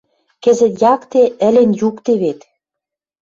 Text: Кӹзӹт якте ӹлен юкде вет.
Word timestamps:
Кӹзӹт 0.43 0.75
якте 0.93 1.23
ӹлен 1.47 1.71
юкде 1.87 2.13
вет. 2.21 2.39